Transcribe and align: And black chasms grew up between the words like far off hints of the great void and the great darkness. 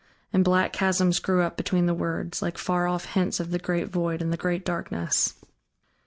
And 0.33 0.43
black 0.43 0.73
chasms 0.73 1.19
grew 1.19 1.43
up 1.43 1.55
between 1.57 1.85
the 1.85 1.93
words 1.93 2.41
like 2.41 2.57
far 2.57 2.87
off 2.87 3.05
hints 3.05 3.39
of 3.39 3.51
the 3.51 3.59
great 3.59 3.89
void 3.89 4.19
and 4.19 4.33
the 4.33 4.35
great 4.35 4.65
darkness. 4.65 5.35